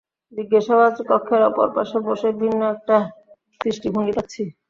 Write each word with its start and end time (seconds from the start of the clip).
জিজ্ঞাসাবাদ 0.33 0.93
কক্ষের 1.09 1.41
অপর 1.49 1.67
পাশে 1.75 1.97
বসে 2.07 2.29
ভিন্ন 2.41 2.61
একটা 2.75 2.97
দৃষ্টিভঙ্গি 3.61 4.13
পাচ্ছি। 4.17 4.43